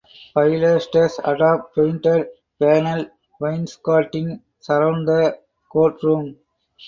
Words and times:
Pilasters 0.35 1.19
atop 1.23 1.75
painted 1.75 2.29
panel 2.59 3.05
wainscoting 3.39 4.41
surround 4.59 5.07
the 5.07 5.37
courtroom. 5.69 6.39